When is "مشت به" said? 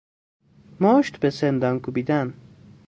0.79-1.29